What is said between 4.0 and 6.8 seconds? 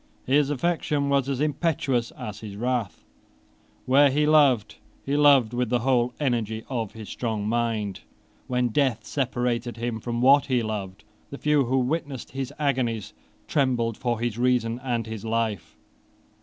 he loved, he loved with the whole energy